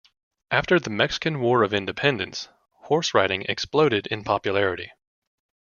[0.49, 2.49] After the Mexican War of Independence,
[2.85, 4.91] horse riding exploded in popularity.